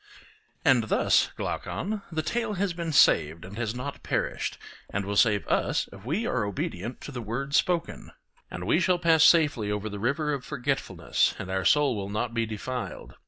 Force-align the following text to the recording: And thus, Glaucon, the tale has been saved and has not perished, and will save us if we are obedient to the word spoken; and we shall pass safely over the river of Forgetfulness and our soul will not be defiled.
And 0.65 0.85
thus, 0.85 1.27
Glaucon, 1.37 2.01
the 2.11 2.23
tale 2.23 2.53
has 2.53 2.73
been 2.73 2.91
saved 2.91 3.45
and 3.45 3.55
has 3.59 3.75
not 3.75 4.01
perished, 4.01 4.57
and 4.89 5.05
will 5.05 5.15
save 5.15 5.47
us 5.47 5.87
if 5.93 6.03
we 6.03 6.25
are 6.25 6.43
obedient 6.43 7.01
to 7.01 7.11
the 7.11 7.21
word 7.21 7.53
spoken; 7.53 8.11
and 8.49 8.65
we 8.65 8.79
shall 8.79 8.97
pass 8.97 9.23
safely 9.23 9.69
over 9.71 9.89
the 9.89 9.99
river 9.99 10.33
of 10.33 10.43
Forgetfulness 10.43 11.35
and 11.37 11.51
our 11.51 11.65
soul 11.65 11.95
will 11.95 12.09
not 12.09 12.33
be 12.33 12.47
defiled. 12.47 13.13